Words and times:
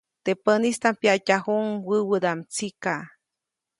Teʼ 0.23 0.39
päʼnistaʼm 0.45 0.99
pyaʼtyajuʼuŋ 1.01 1.65
wäwädaʼm 1.87 2.39
tsika. 2.53 2.95